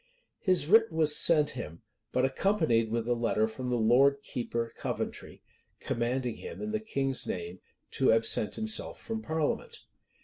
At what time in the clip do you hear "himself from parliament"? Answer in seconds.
8.55-9.81